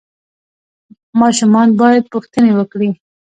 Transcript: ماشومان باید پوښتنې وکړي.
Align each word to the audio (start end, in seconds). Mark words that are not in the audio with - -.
ماشومان 1.21 1.67
باید 1.81 2.03
پوښتنې 2.13 2.51
وکړي. 2.55 2.89